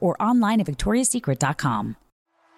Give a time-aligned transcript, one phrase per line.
[0.00, 1.96] or online at victoriassecret.com.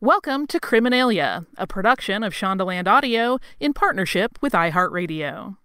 [0.00, 5.56] Welcome to Criminalia, a production of Shondaland Audio in partnership with iHeartRadio.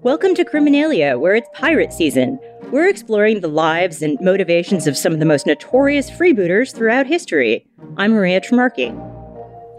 [0.00, 2.38] Welcome to Criminalia, where it's pirate season.
[2.72, 7.66] We're exploring the lives and motivations of some of the most notorious freebooters throughout history.
[7.98, 8.88] I'm Maria Trimarchi.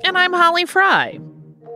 [0.04, 1.18] And I'm Holly Fry.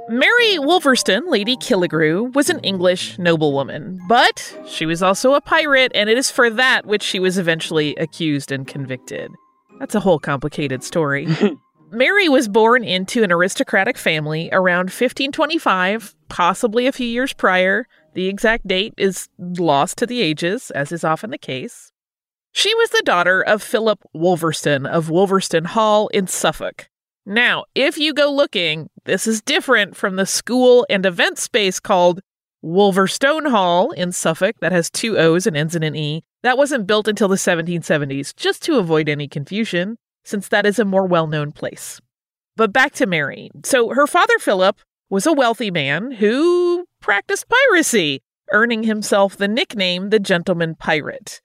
[0.10, 6.10] Mary Wolverston, Lady Killigrew, was an English noblewoman, but she was also a pirate, and
[6.10, 9.32] it is for that which she was eventually accused and convicted.
[9.78, 11.28] That's a whole complicated story.
[11.92, 17.88] Mary was born into an aristocratic family around 1525, possibly a few years prior.
[18.16, 21.92] The exact date is lost to the ages, as is often the case.
[22.52, 26.90] She was the daughter of Philip Wolverston of Wolverston Hall in Suffolk.
[27.30, 32.22] Now, if you go looking, this is different from the school and event space called
[32.64, 36.24] Wolverstone Hall in Suffolk that has two O's and ends in an E.
[36.44, 40.86] That wasn't built until the 1770s, just to avoid any confusion, since that is a
[40.86, 42.00] more well known place.
[42.56, 43.50] But back to Mary.
[43.66, 48.22] So her father, Philip, was a wealthy man who practiced piracy,
[48.52, 51.42] earning himself the nickname the Gentleman Pirate.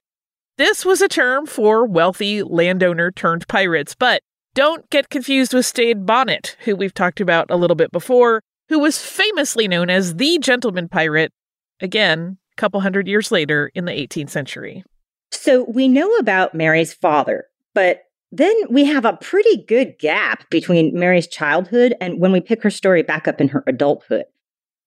[0.58, 4.22] This was a term for wealthy landowner turned pirates, but
[4.54, 8.78] don't get confused with Stede Bonnet, who we've talked about a little bit before, who
[8.78, 11.32] was famously known as the gentleman pirate,
[11.80, 14.84] again, a couple hundred years later in the 18th century.
[15.32, 20.98] So we know about Mary's father, but then we have a pretty good gap between
[20.98, 24.24] Mary's childhood and when we pick her story back up in her adulthood.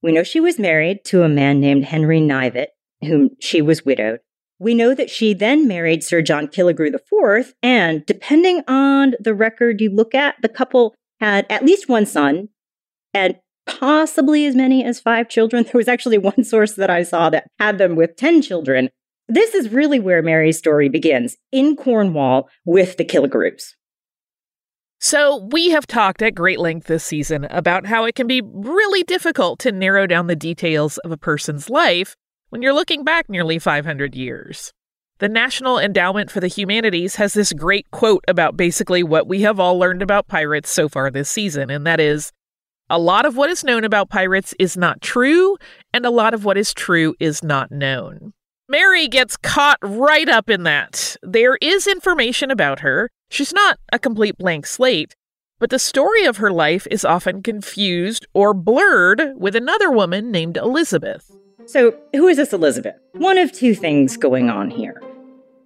[0.02, 2.68] We know she was married to a man named Henry Knivet,
[3.02, 4.20] whom she was widowed.
[4.60, 9.82] We know that she then married Sir John Killigrew IV, and depending on the record
[9.82, 12.50] you look at, the couple had at least one son
[13.14, 13.38] and
[13.68, 15.64] possibly as many as five children.
[15.72, 18.90] There was actually one source that I saw that had them with 10 children.
[19.28, 23.74] This is really where Mary's story begins in Cornwall with the Killigrews.
[25.00, 29.04] So, we have talked at great length this season about how it can be really
[29.04, 32.16] difficult to narrow down the details of a person's life
[32.50, 34.72] when you're looking back nearly 500 years.
[35.20, 39.60] The National Endowment for the Humanities has this great quote about basically what we have
[39.60, 42.32] all learned about pirates so far this season, and that is
[42.90, 45.58] A lot of what is known about pirates is not true,
[45.94, 48.34] and a lot of what is true is not known.
[48.70, 51.18] Mary gets caught right up in that.
[51.22, 53.10] There is information about her.
[53.30, 55.16] She's not a complete blank slate,
[55.60, 60.56] but the story of her life is often confused or blurred with another woman named
[60.58, 61.32] Elizabeth.
[61.68, 62.96] So, who is this Elizabeth?
[63.12, 65.02] One of two things going on here.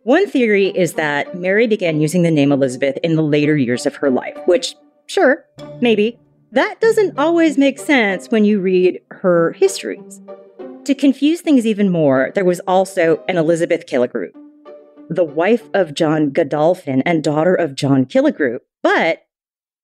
[0.01, 3.98] One theory is that Mary began using the name Elizabeth in the later years of
[3.98, 4.74] her life, which,
[5.06, 5.45] sure,
[5.80, 6.19] maybe,
[6.53, 10.19] that doesn't always make sense when you read her histories.
[10.86, 14.31] To confuse things even more, there was also an Elizabeth Killigrew,
[15.07, 18.57] the wife of John Godolphin and daughter of John Killigrew.
[18.81, 19.27] But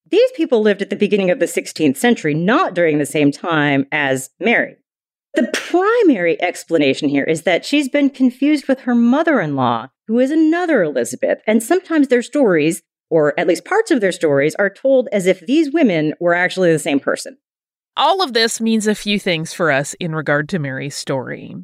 [0.09, 3.85] these people lived at the beginning of the 16th century, not during the same time
[3.91, 4.77] as Mary.
[5.37, 10.19] The primary explanation here is that she's been confused with her mother in law, who
[10.19, 14.69] is another Elizabeth, and sometimes their stories or at least parts of their stories, are
[14.69, 17.37] told as if these women were actually the same person.
[17.95, 21.55] All of this means a few things for us in regard to Mary's story.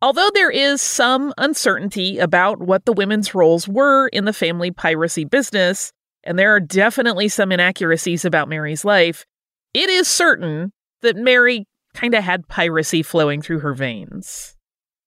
[0.00, 5.24] Although there is some uncertainty about what the women's roles were in the family piracy
[5.24, 5.92] business,
[6.24, 9.26] and there are definitely some inaccuracies about Mary's life,
[9.74, 14.56] it is certain that Mary kind of had piracy flowing through her veins.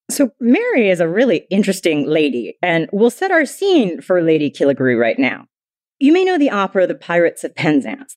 [0.09, 4.99] So, Mary is a really interesting lady, and we'll set our scene for Lady Killigrew
[4.99, 5.47] right now.
[5.99, 8.15] You may know the opera The Pirates of Penzance.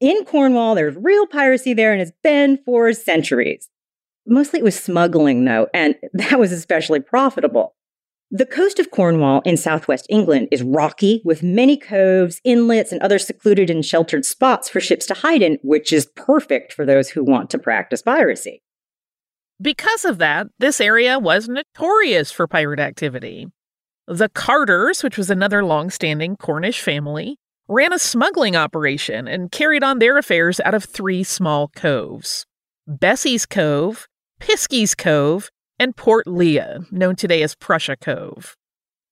[0.00, 3.68] In Cornwall, there's real piracy there and has been for centuries.
[4.26, 7.74] Mostly it was smuggling, though, and that was especially profitable.
[8.30, 13.18] The coast of Cornwall in southwest England is rocky, with many coves, inlets, and other
[13.18, 17.24] secluded and sheltered spots for ships to hide in, which is perfect for those who
[17.24, 18.62] want to practice piracy.
[19.62, 23.46] Because of that, this area was notorious for pirate activity.
[24.06, 29.82] The Carters, which was another long standing Cornish family, ran a smuggling operation and carried
[29.82, 32.44] on their affairs out of three small coves
[32.86, 34.06] Bessie's Cove,
[34.38, 38.56] Piskey's Cove, and Porth Leah, known today as Prussia Cove.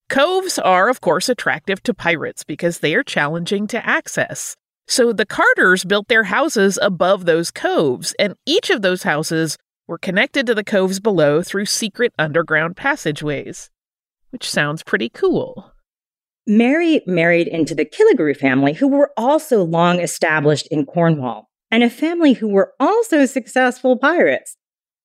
[0.09, 4.55] Coves are, of course, attractive to pirates because they are challenging to access.
[4.87, 9.97] So the Carters built their houses above those coves, and each of those houses were
[9.97, 13.69] connected to the coves below through secret underground passageways
[14.31, 15.73] which sounds pretty cool.
[16.45, 21.89] Mary married into the Killigrew family, who were also long established in Cornwall, and a
[21.89, 24.55] family who were also successful pirates.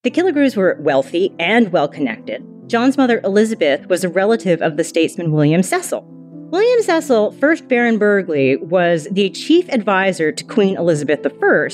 [0.03, 2.45] The Killigrews were wealthy and well connected.
[2.67, 6.05] John's mother, Elizabeth, was a relative of the statesman William Cecil.
[6.51, 11.69] William Cecil, 1st Baron Burghley, was the chief advisor to Queen Elizabeth I,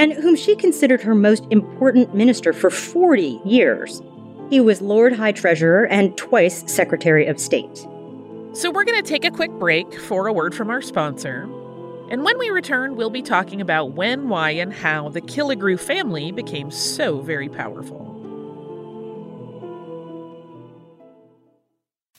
[0.00, 4.02] and whom she considered her most important minister for 40 years.
[4.50, 7.86] He was Lord High Treasurer and twice Secretary of State.
[8.52, 11.48] So, we're going to take a quick break for a word from our sponsor.
[12.10, 16.32] And when we return, we'll be talking about when, why, and how the Killigrew family
[16.32, 18.09] became so very powerful.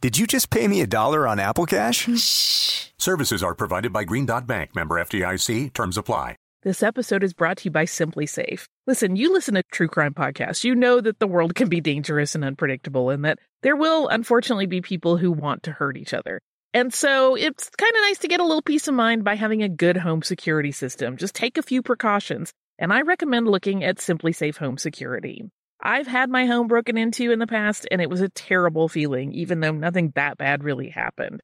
[0.00, 2.08] Did you just pay me a dollar on Apple Cash?
[2.18, 2.86] Shh.
[2.96, 5.74] Services are provided by Green Dot Bank, member FDIC.
[5.74, 6.36] Terms apply.
[6.62, 8.64] This episode is brought to you by SimpliSafe.
[8.86, 10.64] Listen, you listen to true crime podcasts.
[10.64, 14.64] You know that the world can be dangerous and unpredictable, and that there will unfortunately
[14.64, 16.40] be people who want to hurt each other.
[16.72, 19.62] And so it's kind of nice to get a little peace of mind by having
[19.62, 21.18] a good home security system.
[21.18, 25.44] Just take a few precautions, and I recommend looking at SimpliSafe Home Security.
[25.82, 29.32] I've had my home broken into in the past, and it was a terrible feeling,
[29.32, 31.40] even though nothing that bad really happened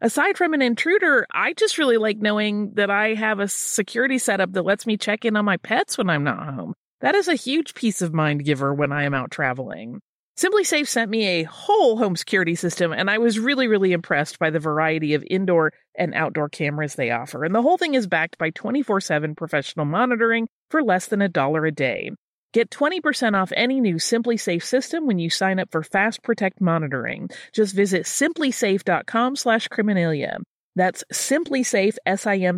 [0.00, 4.52] aside from an intruder, I just really like knowing that I have a security setup
[4.52, 6.74] that lets me check in on my pets when I'm not home.
[7.00, 10.00] That is a huge peace of mind giver when I am out traveling.
[10.38, 14.50] SimpliSafe sent me a whole home security system, and I was really, really impressed by
[14.50, 17.44] the variety of indoor and outdoor cameras they offer.
[17.44, 21.28] And the whole thing is backed by 24 7 professional monitoring for less than a
[21.28, 22.12] dollar a day.
[22.52, 27.28] Get 20% off any new SimpliSafe system when you sign up for Fast Protect monitoring.
[27.52, 30.38] Just visit simplisafe.com slash criminalia.
[30.74, 32.52] That's SimpliSafe, S-I-M-P-L-I-S-A-F-E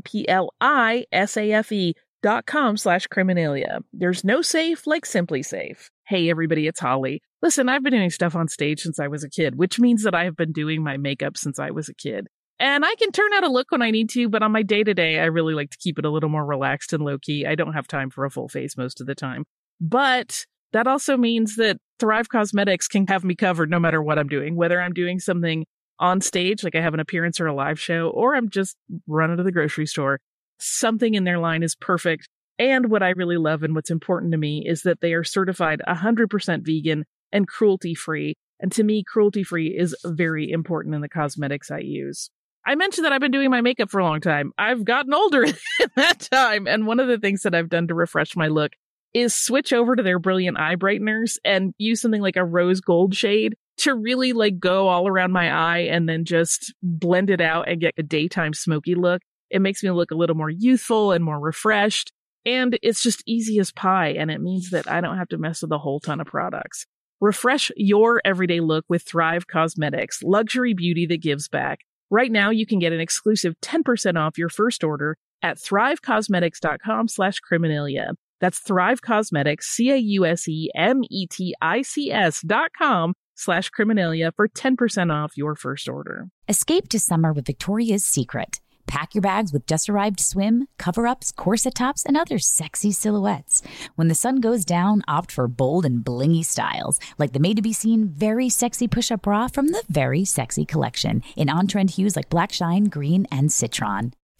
[2.22, 3.80] dot com slash criminalia.
[3.92, 5.90] There's no safe like SimpliSafe.
[6.06, 7.20] Hey everybody, it's Holly.
[7.42, 10.14] Listen, I've been doing stuff on stage since I was a kid, which means that
[10.14, 12.28] I have been doing my makeup since I was a kid.
[12.58, 14.84] And I can turn out a look when I need to, but on my day
[14.84, 17.44] to day, I really like to keep it a little more relaxed and low key.
[17.44, 19.44] I don't have time for a full face most of the time.
[19.80, 24.28] But that also means that Thrive Causemetics can have me covered no matter what I'm
[24.28, 25.64] doing, whether I'm doing something
[25.98, 28.76] on stage, like I have an appearance or a live show, or I'm just
[29.06, 30.18] running to the grocery store.
[30.58, 32.28] Something in their line is perfect.
[32.58, 35.80] And what I really love and what's important to me is that they are certified
[35.86, 38.34] 100% vegan and cruelty free.
[38.60, 42.30] And to me, cruelty free is very important in the cosmetics I use.
[42.64, 44.52] I mentioned that I've been doing my makeup for a long time.
[44.56, 45.54] I've gotten older in
[45.96, 46.68] that time.
[46.68, 48.72] And one of the things that I've done to refresh my look
[49.14, 53.14] is switch over to their brilliant eye brighteners and use something like a rose gold
[53.14, 57.68] shade to really like go all around my eye and then just blend it out
[57.68, 59.22] and get a daytime smoky look.
[59.50, 62.12] It makes me look a little more youthful and more refreshed.
[62.44, 64.14] And it's just easy as pie.
[64.18, 66.86] And it means that I don't have to mess with a whole ton of products.
[67.20, 71.80] Refresh your everyday look with Thrive Causemetics, luxury beauty that gives back.
[72.10, 77.38] Right now, you can get an exclusive 10% off your first order at thrivecausemetics.com slash
[77.40, 78.14] criminalia.
[78.42, 86.26] That's Thrive Causemetics, C-A-U-S-E-M-E-T-I-C-S dot com slash criminalia for 10% off your first order.
[86.48, 88.58] Escape to summer with Victoria's Secret.
[88.88, 93.62] Pack your bags with just arrived swim, cover ups, corset tops, and other sexy silhouettes.
[93.94, 97.62] When the sun goes down, opt for bold and blingy styles, like the made to
[97.62, 101.92] be seen very sexy push up bra from the Very Sexy collection in on trend
[101.92, 104.14] hues like black shine, green, and citron.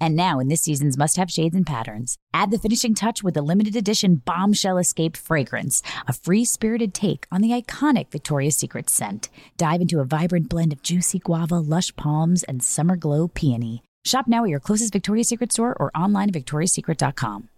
[0.00, 3.34] And now, in this season's must have shades and patterns, add the finishing touch with
[3.34, 8.88] the limited edition Bombshell Escape fragrance, a free spirited take on the iconic Victoria's Secret
[8.88, 9.28] scent.
[9.58, 13.82] Dive into a vibrant blend of juicy guava, lush palms, and summer glow peony.
[14.04, 17.48] Shop now at your closest Victoria's Secret store or online at victoriassecret.com.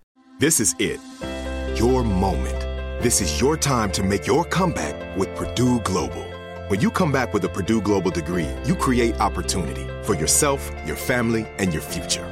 [0.40, 0.98] This is it.
[1.78, 2.58] Your moment.
[3.02, 6.24] This is your time to make your comeback with Purdue Global.
[6.68, 10.96] When you come back with a Purdue Global degree, you create opportunity for yourself, your
[10.96, 12.31] family, and your future.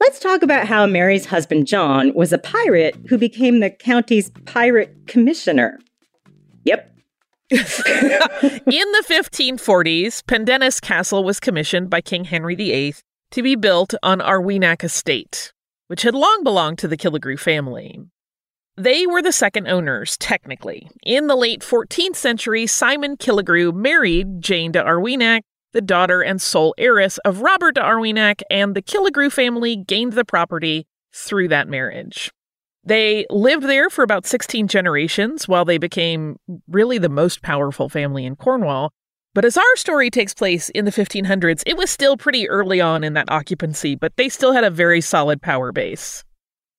[0.00, 4.94] Let's talk about how Mary's husband John was a pirate who became the county's pirate
[5.06, 5.78] commissioner.
[6.64, 6.92] Yep.
[7.50, 12.96] In the 1540s, Pendennis Castle was commissioned by King Henry VIII
[13.30, 15.52] to be built on Arwenack Estate,
[15.86, 18.00] which had long belonged to the Killigrew family.
[18.76, 20.90] They were the second owners, technically.
[21.02, 25.42] In the late 14th century, Simon Killigrew married Jane de Arwenack,
[25.76, 30.24] the daughter and sole heiress of Robert de Arwenack, and the Killigrew family gained the
[30.24, 32.32] property through that marriage.
[32.82, 38.24] They lived there for about 16 generations while they became really the most powerful family
[38.24, 38.94] in Cornwall.
[39.34, 43.04] But as our story takes place in the 1500s, it was still pretty early on
[43.04, 46.24] in that occupancy, but they still had a very solid power base.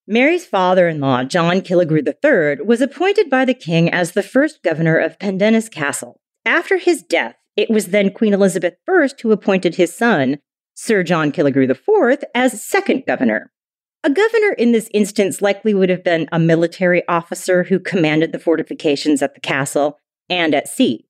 [0.08, 4.64] Mary's father in law, John Killigrew III, was appointed by the king as the first
[4.64, 6.20] governor of Pendennis Castle.
[6.46, 10.38] After his death, it was then Queen Elizabeth I who appointed his son,
[10.76, 13.52] Sir John Killigrew IV, as second governor.
[14.04, 18.40] A governor in this instance likely would have been a military officer who commanded the
[18.40, 20.00] fortifications at the castle
[20.30, 21.08] and at sea.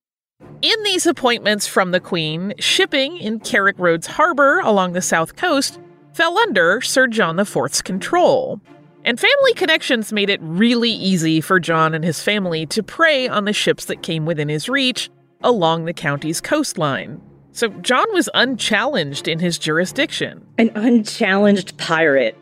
[0.62, 5.80] In these appointments from the Queen, shipping in Carrick Roads Harbor along the south coast
[6.13, 8.62] fell under Sir John IV's control.
[9.04, 13.46] And family connections made it really easy for John and his family to prey on
[13.46, 15.10] the ships that came within his reach
[15.41, 17.22] along the county's coastline.
[17.51, 20.46] So John was unchallenged in his jurisdiction.
[20.58, 22.38] An unchallenged pirate.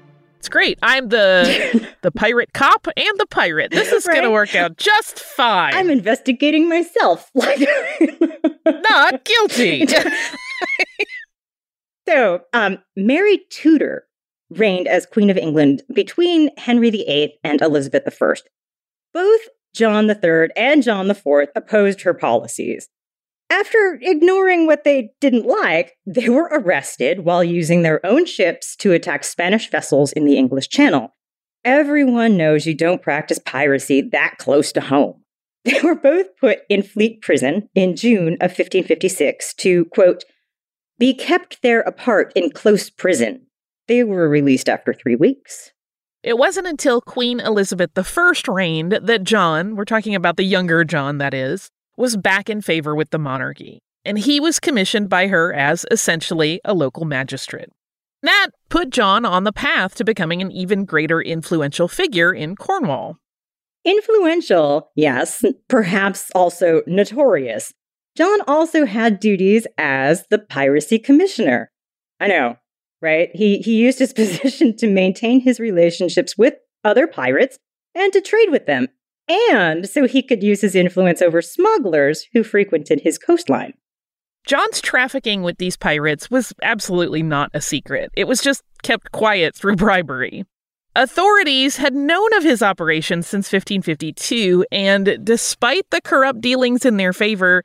[0.46, 0.78] It's great.
[0.84, 3.72] I'm the the pirate cop and the pirate.
[3.72, 4.16] This is right?
[4.16, 5.74] going to work out just fine.
[5.74, 7.32] I'm investigating myself.
[7.34, 7.68] Like
[8.66, 9.86] not guilty.
[12.08, 14.06] so, um, Mary Tudor
[14.50, 18.34] reigned as Queen of England between Henry VIII and Elizabeth I.
[19.14, 19.42] Both
[19.76, 22.90] John III and John IV opposed her policies.
[23.50, 28.94] After ignoring what they didn't like, they were arrested while using their own ships to
[28.94, 31.14] attack Spanish vessels in the English Channel.
[31.64, 35.22] Everyone knows you don't practice piracy that close to home.
[35.66, 40.24] They were both put in Fleet Prison in June of 1556 to, quote,
[41.00, 43.48] be kept there apart in close prison.
[43.88, 45.72] They were released after three weeks.
[46.26, 51.20] It wasn't until Queen Elizabeth I reigned that John, we're talking about the younger John,
[51.20, 53.84] that is, was back in favor with the monarchy.
[54.04, 57.70] And he was commissioned by her as essentially a local magistrate.
[58.24, 63.20] That put John on the path to becoming an even greater influential figure in Cornwall.
[63.86, 67.72] Influential, yes, perhaps also notorious.
[68.18, 71.70] John also had duties as the piracy commissioner.
[72.20, 72.58] I know,
[73.06, 73.30] right?
[73.34, 77.58] He, he used his position to maintain his relationships with other pirates
[77.94, 78.88] and to trade with them,
[79.30, 83.74] and so he could use his influence over smugglers who frequented his coastline.
[84.46, 88.12] John's trafficking with these pirates was absolutely not a secret.
[88.16, 90.46] It was just kept quiet through bribery.
[90.98, 97.12] Authorities had known of his operations since 1552, and despite the corrupt dealings in their
[97.12, 97.64] favor,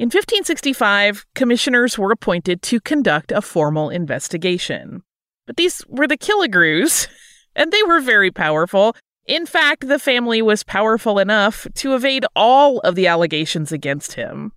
[0.00, 5.02] in 1565, commissioners were appointed to conduct a formal investigation.
[5.46, 7.06] But these were the Killigrews,
[7.54, 8.96] and they were very powerful.
[9.26, 14.52] In fact, the family was powerful enough to evade all of the allegations against him.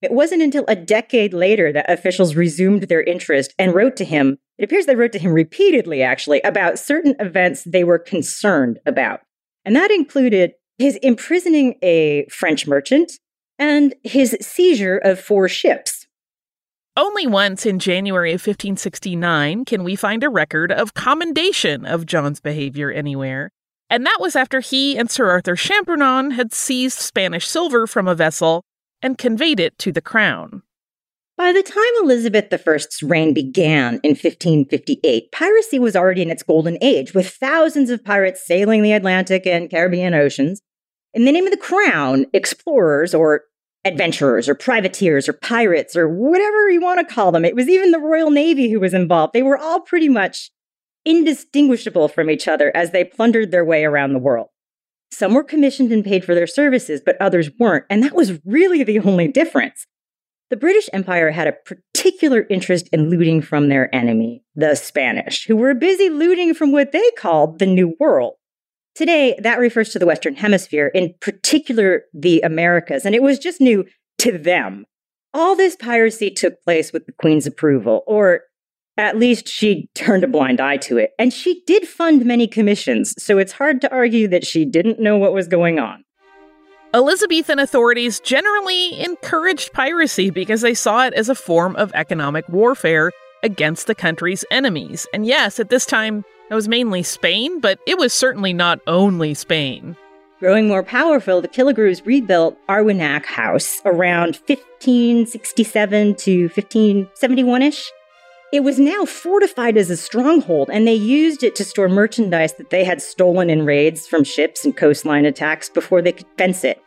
[0.00, 4.38] It wasn't until a decade later that officials resumed their interest and wrote to him.
[4.56, 9.20] It appears they wrote to him repeatedly, actually, about certain events they were concerned about.
[9.66, 13.12] And that included his imprisoning a French merchant
[13.58, 16.06] and his seizure of four ships.
[16.96, 22.40] Only once in January of 1569 can we find a record of commendation of John's
[22.40, 23.50] behavior anywhere,
[23.88, 28.14] and that was after he and Sir Arthur Champernowne had seized Spanish silver from a
[28.14, 28.64] vessel
[29.00, 30.62] and conveyed it to the crown.
[31.36, 36.76] By the time Elizabeth I's reign began in 1558, piracy was already in its golden
[36.82, 40.62] age, with thousands of pirates sailing the Atlantic and Caribbean oceans.
[41.14, 43.42] In the name of the crown, explorers or
[43.84, 47.90] adventurers or privateers or pirates or whatever you want to call them, it was even
[47.90, 49.32] the Royal Navy who was involved.
[49.32, 50.50] They were all pretty much
[51.04, 54.48] indistinguishable from each other as they plundered their way around the world.
[55.10, 58.82] Some were commissioned and paid for their services, but others weren't, and that was really
[58.82, 59.86] the only difference.
[60.50, 65.56] The British Empire had a particular interest in looting from their enemy, the Spanish, who
[65.56, 68.34] were busy looting from what they called the New World.
[68.98, 73.60] Today, that refers to the Western Hemisphere, in particular the Americas, and it was just
[73.60, 73.84] new
[74.18, 74.86] to them.
[75.32, 78.40] All this piracy took place with the Queen's approval, or
[78.96, 81.12] at least she turned a blind eye to it.
[81.16, 85.16] And she did fund many commissions, so it's hard to argue that she didn't know
[85.16, 86.02] what was going on.
[86.92, 93.12] Elizabethan authorities generally encouraged piracy because they saw it as a form of economic warfare
[93.44, 95.06] against the country's enemies.
[95.14, 99.34] And yes, at this time, that was mainly Spain, but it was certainly not only
[99.34, 99.96] Spain.
[100.40, 107.90] Growing more powerful, the Killigrews rebuilt Arwenack House around 1567 to 1571 ish.
[108.52, 112.70] It was now fortified as a stronghold, and they used it to store merchandise that
[112.70, 116.82] they had stolen in raids from ships and coastline attacks before they could fence it.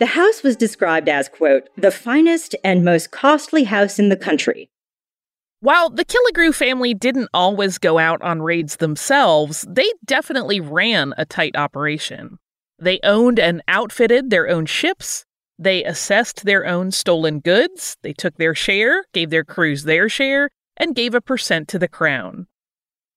[0.00, 4.68] The house was described as, quote, the finest and most costly house in the country,
[5.60, 11.24] while the Killigrew family didn't always go out on raids themselves, they definitely ran a
[11.24, 12.38] tight operation.
[12.78, 15.24] They owned and outfitted their own ships.
[15.58, 17.96] They assessed their own stolen goods.
[18.02, 21.88] They took their share, gave their crews their share, and gave a percent to the
[21.88, 22.46] crown.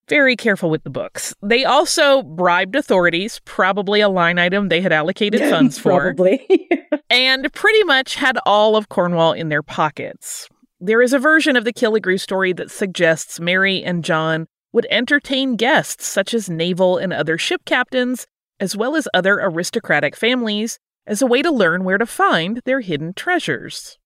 [0.08, 1.36] Very careful with the books.
[1.44, 6.16] They also bribed authorities, probably a line item they had allocated funds for.
[6.16, 6.68] Probably.
[7.12, 10.50] and pretty much had all of Cornwall in their pockets.
[10.84, 15.56] There is a version of the Killigrew story that suggests Mary and John would entertain
[15.56, 18.26] guests such as naval and other ship captains,
[18.60, 22.80] as well as other aristocratic families, as a way to learn where to find their
[22.80, 24.00] hidden treasures.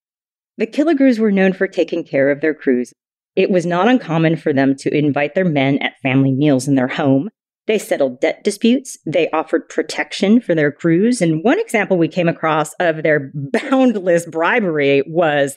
[0.58, 2.92] The Killigrews were known for taking care of their crews.
[3.36, 6.88] It was not uncommon for them to invite their men at family meals in their
[6.88, 7.30] home.
[7.66, 8.98] They settled debt disputes.
[9.06, 11.22] They offered protection for their crews.
[11.22, 15.56] And one example we came across of their boundless bribery was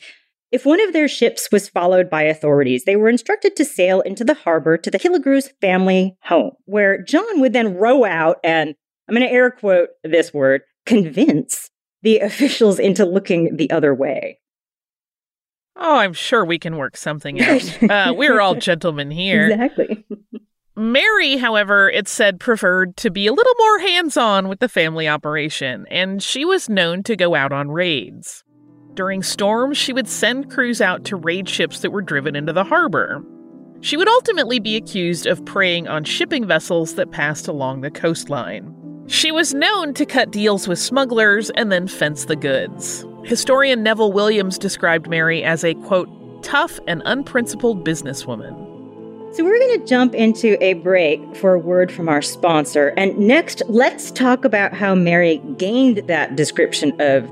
[0.52, 4.24] if one of their ships was followed by authorities, they were instructed to sail into
[4.24, 8.76] the harbor to the Killigrew's family home, where John would then row out and,
[9.08, 11.70] I'm going to air quote this word, convince
[12.02, 14.40] the officials into looking the other way.
[15.76, 17.78] Oh, I'm sure we can work something out.
[17.90, 19.50] Uh, we're all gentlemen here.
[19.50, 20.06] Exactly.
[20.76, 25.08] Mary, however, it said preferred to be a little more hands on with the family
[25.08, 28.44] operation, and she was known to go out on raids.
[29.00, 32.66] During storms, she would send crews out to raid ships that were driven into the
[32.66, 33.24] harbor.
[33.80, 38.76] She would ultimately be accused of preying on shipping vessels that passed along the coastline.
[39.08, 43.06] She was known to cut deals with smugglers and then fence the goods.
[43.24, 46.10] Historian Neville Williams described Mary as a, quote,
[46.44, 48.54] tough and unprincipled businesswoman.
[49.34, 52.90] So, we're going to jump into a break for a word from our sponsor.
[52.98, 57.32] And next, let's talk about how Mary gained that description of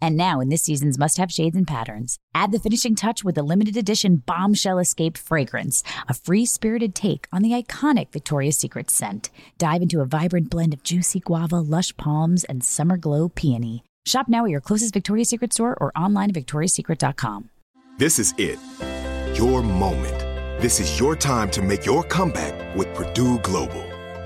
[0.00, 3.34] And now, in this season's must have shades and patterns, add the finishing touch with
[3.34, 8.90] the limited edition Bombshell Escape fragrance, a free spirited take on the iconic Victoria's Secret
[8.90, 9.30] scent.
[9.58, 13.84] Dive into a vibrant blend of juicy guava, lush palms, and summer glow peony.
[14.06, 17.50] Shop now at your closest Victoria's Secret store or online at victoriassecret.com.
[17.98, 18.58] This is it.
[19.36, 20.18] Your moment.
[20.62, 23.89] This is your time to make your comeback with Purdue Global.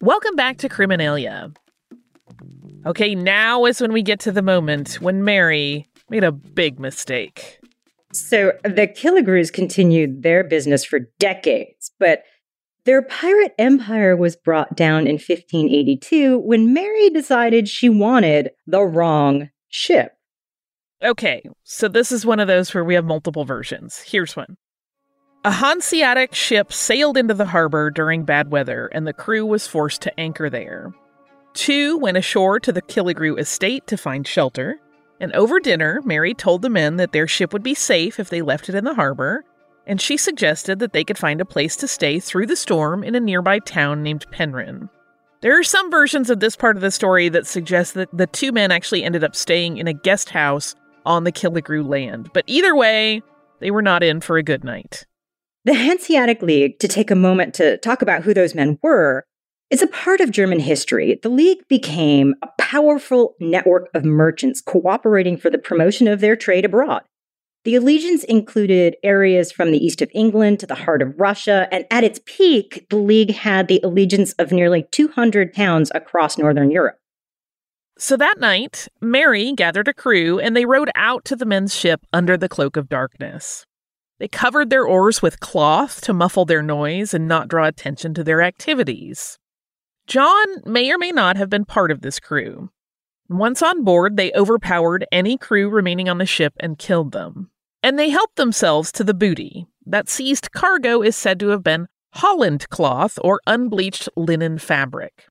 [0.00, 1.54] Welcome back to Criminalia.
[2.86, 7.58] Okay, now is when we get to the moment when Mary made a big mistake.
[8.12, 12.22] So the Killigrews continued their business for decades, but
[12.88, 19.50] Their pirate empire was brought down in 1582 when Mary decided she wanted the wrong
[19.68, 20.12] ship.
[21.02, 23.98] Okay, so this is one of those where we have multiple versions.
[24.06, 24.56] Here's one.
[25.48, 30.02] A Hanseatic ship sailed into the harbor during bad weather, and the crew was forced
[30.02, 30.92] to anchor there.
[31.54, 34.78] Two went ashore to the Killigrew estate to find shelter,
[35.18, 38.42] and over dinner, Mary told the men that their ship would be safe if they
[38.42, 39.42] left it in the harbor,
[39.86, 43.14] and she suggested that they could find a place to stay through the storm in
[43.14, 44.90] a nearby town named Penryn.
[45.40, 48.52] There are some versions of this part of the story that suggest that the two
[48.52, 50.74] men actually ended up staying in a guest house
[51.06, 53.22] on the Killigrew land, but either way,
[53.60, 55.06] they were not in for a good night.
[55.68, 59.26] The Hanseatic League, to take a moment to talk about who those men were,
[59.68, 61.20] is a part of German history.
[61.22, 66.64] The League became a powerful network of merchants cooperating for the promotion of their trade
[66.64, 67.02] abroad.
[67.64, 71.84] The allegiance included areas from the east of England to the heart of Russia, and
[71.90, 76.96] at its peak, the League had the allegiance of nearly 200 towns across Northern Europe.
[77.98, 82.06] So that night, Mary gathered a crew and they rowed out to the men's ship
[82.10, 83.66] under the cloak of darkness.
[84.18, 88.24] They covered their oars with cloth to muffle their noise and not draw attention to
[88.24, 89.38] their activities.
[90.06, 92.70] John may or may not have been part of this crew.
[93.28, 97.50] Once on board, they overpowered any crew remaining on the ship and killed them.
[97.82, 99.66] And they helped themselves to the booty.
[99.86, 105.26] That seized cargo is said to have been Holland cloth or unbleached linen fabric.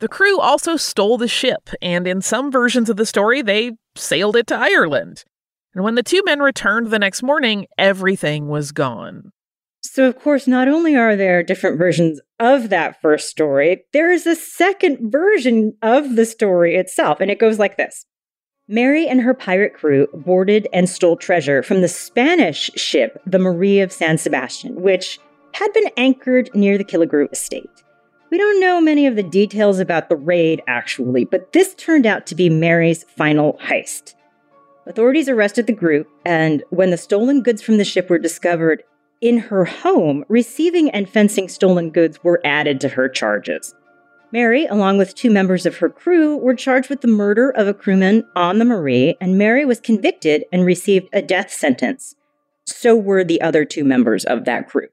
[0.00, 4.36] The crew also stole the ship, and in some versions of the story, they sailed
[4.36, 5.24] it to Ireland.
[5.74, 9.32] And when the two men returned the next morning, everything was gone.
[9.82, 14.26] So, of course, not only are there different versions of that first story, there is
[14.26, 18.06] a second version of the story itself, and it goes like this
[18.66, 23.80] Mary and her pirate crew boarded and stole treasure from the Spanish ship, the Marie
[23.80, 25.18] of San Sebastian, which
[25.52, 27.70] had been anchored near the Killigrew estate.
[28.30, 32.26] We don't know many of the details about the raid, actually, but this turned out
[32.26, 34.14] to be Mary's final heist.
[34.86, 38.82] Authorities arrested the group, and when the stolen goods from the ship were discovered
[39.20, 43.74] in her home, receiving and fencing stolen goods were added to her charges.
[44.30, 47.72] Mary, along with two members of her crew, were charged with the murder of a
[47.72, 52.16] crewman on the Marie, and Mary was convicted and received a death sentence.
[52.66, 54.88] So were the other two members of that crew.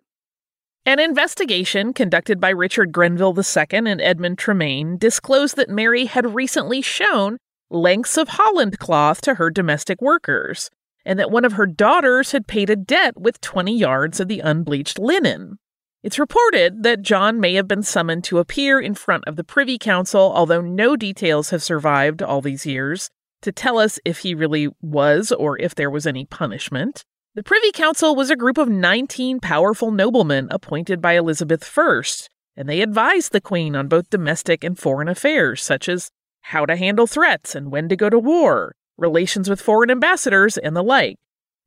[0.85, 6.81] An investigation conducted by Richard Grenville II and Edmund Tremaine disclosed that Mary had recently
[6.81, 7.37] shown
[7.71, 10.69] lengths of Holland cloth to her domestic workers,
[11.05, 14.39] and that one of her daughters had paid a debt with 20 yards of the
[14.39, 15.57] unbleached linen.
[16.03, 19.77] It's reported that John may have been summoned to appear in front of the Privy
[19.77, 23.09] Council, although no details have survived all these years
[23.41, 27.03] to tell us if he really was or if there was any punishment.
[27.35, 32.01] The Privy Council was a group of 19 powerful noblemen appointed by Elizabeth I,
[32.57, 36.75] and they advised the Queen on both domestic and foreign affairs, such as how to
[36.75, 41.17] handle threats and when to go to war, relations with foreign ambassadors, and the like.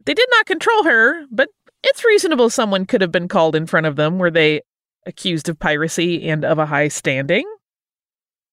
[0.04, 1.48] They did not control her, but
[1.82, 4.62] it's reasonable someone could have been called in front of them were they
[5.06, 7.44] accused of piracy and of a high standing.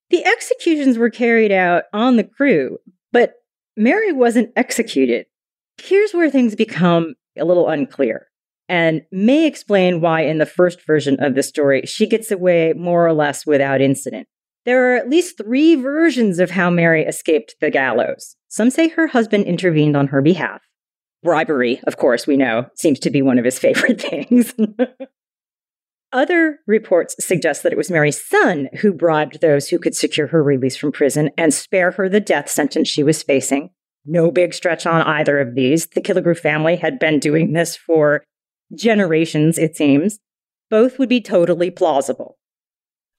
[0.10, 2.78] The executions were carried out on the crew,
[3.14, 3.36] but
[3.78, 5.26] Mary wasn't executed.
[5.82, 8.28] Here's where things become a little unclear
[8.68, 13.06] and may explain why, in the first version of the story, she gets away more
[13.06, 14.28] or less without incident.
[14.66, 18.36] There are at least three versions of how Mary escaped the gallows.
[18.48, 20.62] Some say her husband intervened on her behalf.
[21.24, 24.54] Bribery, of course, we know, seems to be one of his favorite things.
[26.14, 30.44] Other reports suggest that it was Mary's son who bribed those who could secure her
[30.44, 33.70] release from prison and spare her the death sentence she was facing.
[34.06, 35.88] No big stretch on either of these.
[35.88, 38.24] The Killigrew family had been doing this for
[38.76, 40.20] generations, it seems.
[40.70, 42.38] Both would be totally plausible.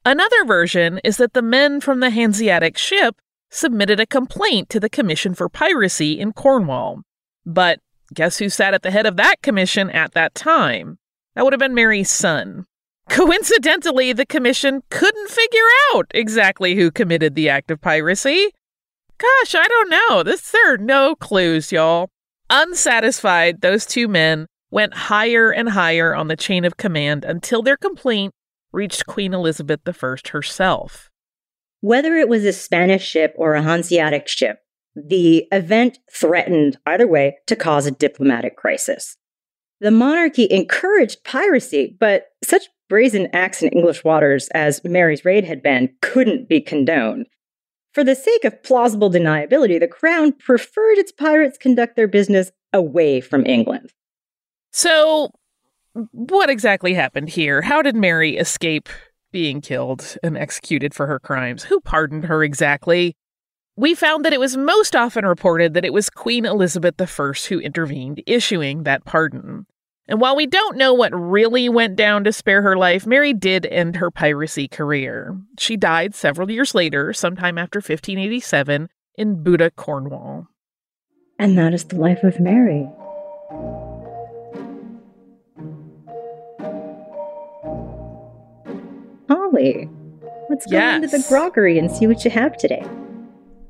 [0.04, 4.90] Another version is that the men from the Hanseatic ship submitted a complaint to the
[4.90, 7.02] Commission for Piracy in Cornwall.
[7.46, 7.78] But
[8.12, 10.98] guess who sat at the head of that commission at that time?
[11.34, 12.66] That would have been Mary's son.
[13.08, 15.60] Coincidentally, the commission couldn't figure
[15.94, 18.50] out exactly who committed the act of piracy.
[19.18, 20.22] Gosh, I don't know.
[20.24, 22.08] This, there are no clues, y'all.
[22.50, 27.76] Unsatisfied, those two men went higher and higher on the chain of command until their
[27.76, 28.34] complaint
[28.72, 31.10] reached Queen Elizabeth I herself.
[31.80, 34.58] Whether it was a Spanish ship or a Hanseatic ship,
[34.94, 39.16] the event threatened, either way, to cause a diplomatic crisis.
[39.80, 45.62] The monarchy encouraged piracy, but such brazen acts in English waters as Mary's raid had
[45.62, 47.26] been couldn't be condoned.
[47.92, 53.20] For the sake of plausible deniability, the crown preferred its pirates conduct their business away
[53.20, 53.92] from England.
[54.72, 55.30] So,
[56.12, 57.62] what exactly happened here?
[57.62, 58.88] How did Mary escape
[59.30, 61.64] being killed and executed for her crimes?
[61.64, 63.16] Who pardoned her exactly?
[63.76, 67.58] We found that it was most often reported that it was Queen Elizabeth I who
[67.58, 69.66] intervened, issuing that pardon.
[70.08, 73.64] And while we don't know what really went down to spare her life, Mary did
[73.66, 75.38] end her piracy career.
[75.58, 80.48] She died several years later, sometime after 1587, in Buda, Cornwall.
[81.38, 82.88] And that is the life of Mary.
[89.52, 89.88] Holly,
[90.48, 91.02] let's go Yes.
[91.04, 92.84] into the groggery and see what you have today.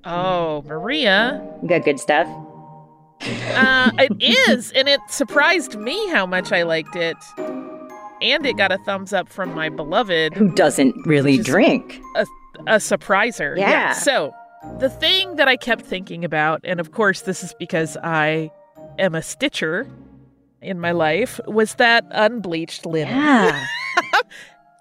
[0.05, 1.41] Oh, Maria.
[1.63, 2.27] You got good stuff?
[3.55, 4.13] Uh, it
[4.51, 7.17] is, and it surprised me how much I liked it.
[7.39, 12.01] And it got a thumbs up from my beloved, Who doesn't really drink?
[12.17, 12.27] a,
[12.67, 13.57] a surpriser.
[13.57, 13.93] Yeah.
[13.93, 14.33] So,
[14.79, 18.51] the thing that I kept thinking about, and of course, this is because I
[18.99, 19.89] am a stitcher
[20.61, 23.17] in my life, was that unbleached linen.
[23.17, 23.67] Yeah.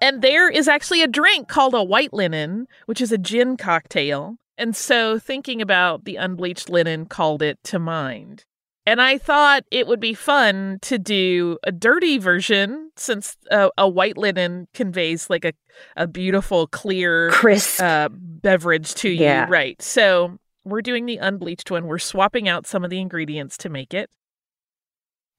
[0.02, 4.34] And there is actually a drink called a white linen, which is a gin cocktail.
[4.58, 8.44] And so thinking about the unbleached linen called it to mind.
[8.84, 13.88] And I thought it would be fun to do a dirty version since uh, a
[13.88, 15.52] white linen conveys like a,
[15.96, 17.80] a beautiful, clear, Crisp.
[17.80, 19.22] uh, beverage to you.
[19.22, 19.46] Yeah.
[19.48, 19.80] Right.
[19.80, 21.86] So we're doing the unbleached one.
[21.86, 24.10] We're swapping out some of the ingredients to make it.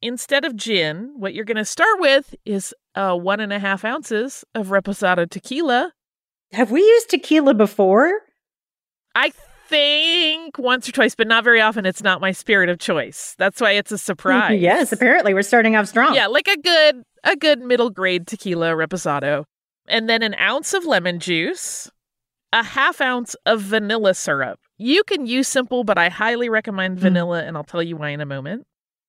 [0.03, 3.85] Instead of gin, what you're going to start with is uh, one and a half
[3.85, 5.93] ounces of reposado tequila.
[6.51, 8.11] Have we used tequila before?
[9.15, 9.31] I
[9.69, 11.85] think once or twice, but not very often.
[11.85, 13.33] It's not my spirit of choice.
[13.37, 14.59] That's why it's a surprise.
[14.59, 16.13] yes, apparently we're starting off strong.
[16.15, 19.45] Yeah, like a good a good middle grade tequila reposado.
[19.87, 21.89] And then an ounce of lemon juice,
[22.51, 24.59] a half ounce of vanilla syrup.
[24.77, 28.19] You can use simple, but I highly recommend vanilla, and I'll tell you why in
[28.19, 28.67] a moment.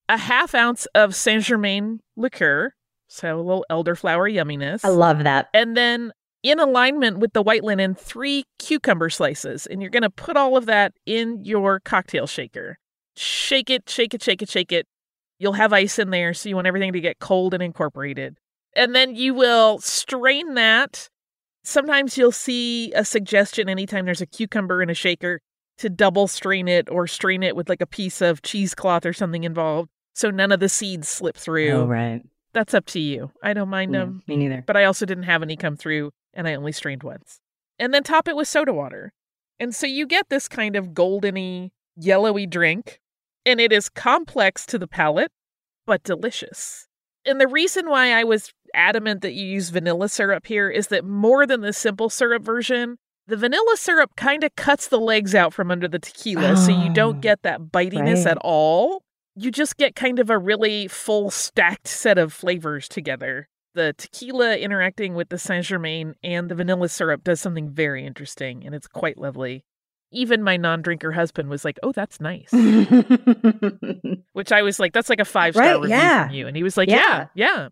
[0.08, 2.74] A half ounce of Saint Germain liqueur,
[3.08, 4.84] so a little elderflower yumminess.
[4.84, 5.48] I love that.
[5.54, 6.12] And then
[6.44, 9.66] in alignment with the white linen, three cucumber slices.
[9.66, 12.78] And you're going to put all of that in your cocktail shaker.
[13.16, 14.86] Shake it, shake it, shake it, shake it.
[15.38, 18.36] You'll have ice in there, so you want everything to get cold and incorporated.
[18.76, 21.08] And then you will strain that.
[21.62, 25.40] Sometimes you'll see a suggestion anytime there's a cucumber in a shaker
[25.78, 29.44] to double strain it or strain it with like a piece of cheesecloth or something
[29.44, 31.70] involved so none of the seeds slip through.
[31.70, 32.22] Oh, right.
[32.54, 33.30] That's up to you.
[33.42, 34.62] I don't mind Yeah, them me neither.
[34.66, 37.40] but I also didn't have any come through and I only strained once.
[37.78, 39.12] And then top it with soda water.
[39.60, 43.00] And so you get this kind of goldeny, yellowy drink,
[43.44, 45.30] and it is complex to the palate,
[45.86, 46.86] but delicious.
[47.26, 51.04] And the reason why I was adamant that you use vanilla syrup here is that
[51.04, 52.96] more than the simple syrup version,
[53.26, 56.90] the vanilla syrup kind of cuts the legs out from under the tequila, so you
[56.90, 58.32] Oh, don't ah, get that bitiness right.
[58.32, 59.02] at all.
[59.36, 63.48] You just get kind of a really full stacked set of flavors together.
[63.74, 68.64] The tequila interacting with the Saint Germain and the vanilla syrup does something very interesting,
[68.64, 69.64] and it's quite lovely.
[70.12, 72.52] Even my non drinker husband was like, Oh, that's nice.
[74.32, 76.26] Which I was like, That's like a five star Right, review yeah.
[76.26, 76.46] from you.
[76.46, 77.26] And he was like, Yeah.
[77.34, 77.68] Yeah, yeah.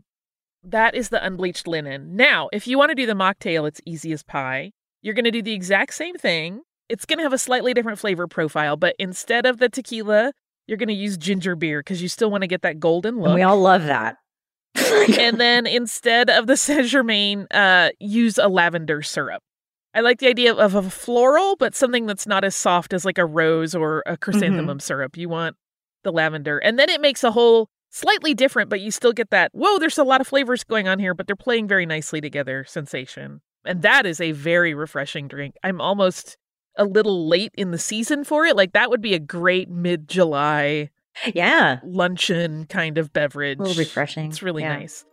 [0.64, 2.16] That is the unbleached linen.
[2.16, 4.72] Now, if you want to do the mocktail, it's easy as pie.
[5.02, 6.62] You're going to do the exact same thing.
[6.88, 10.32] It's going to have a slightly different flavor profile, but instead of the tequila,
[10.66, 13.26] you're going to use ginger beer because you still want to get that golden look.
[13.26, 14.16] And we all love that.
[15.18, 19.42] and then instead of the Saint Germain, uh, use a lavender syrup.
[19.94, 23.18] I like the idea of a floral, but something that's not as soft as like
[23.18, 25.18] a rose or a chrysanthemum syrup.
[25.18, 25.56] You want
[26.02, 26.58] the lavender.
[26.58, 29.98] And then it makes a whole slightly different, but you still get that, whoa, there's
[29.98, 33.42] a lot of flavors going on here, but they're playing very nicely together sensation.
[33.64, 35.54] And that is a very refreshing drink.
[35.62, 36.36] I'm almost
[36.76, 38.56] a little late in the season for it.
[38.56, 40.90] Like that would be a great mid July
[41.34, 41.80] yeah.
[41.84, 43.58] luncheon kind of beverage.
[43.58, 44.30] A little refreshing.
[44.30, 44.78] It's really Yeah.
[44.78, 45.04] nice.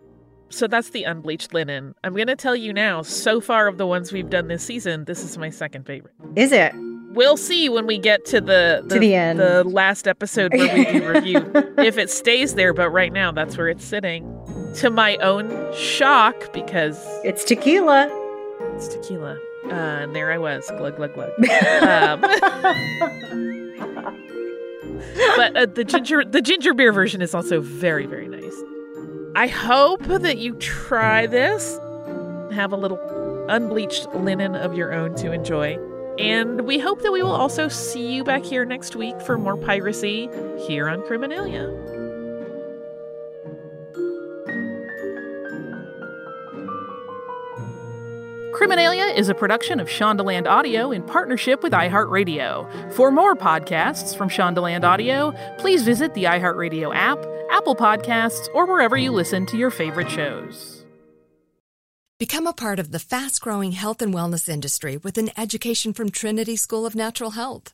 [0.51, 1.93] So that's the unbleached linen.
[2.03, 5.05] I'm going to tell you now, so far of the ones we've done this season,
[5.05, 6.15] this is my second favorite.
[6.35, 6.73] Is it?
[7.11, 9.39] We'll see when we get to the To the end.
[9.39, 13.57] the last episode where we do review if it stays there, but right now that's
[13.57, 14.23] where it's sitting.
[14.77, 18.07] To my own shock because It's tequila.
[18.75, 19.37] it's tequila.
[19.69, 21.29] Uh, and there I was, glug glug glug.
[21.83, 22.21] um,
[25.35, 28.55] but uh, the ginger the ginger beer version is also very very nice.
[29.35, 31.79] I hope that you try this.
[32.51, 32.99] Have a little
[33.49, 35.77] unbleached linen of your own to enjoy.
[36.17, 39.55] And we hope that we will also see you back here next week for more
[39.55, 40.29] piracy
[40.67, 41.98] here on Criminalia.
[48.59, 52.91] Criminalia is a production of Shondaland Audio in partnership with iHeartRadio.
[52.91, 58.97] For more podcasts from Shondaland Audio, please visit the iHeartRadio app, Apple Podcasts, or wherever
[58.97, 60.85] you listen to your favorite shows.
[62.19, 66.09] Become a part of the fast growing health and wellness industry with an education from
[66.09, 67.73] Trinity School of Natural Health.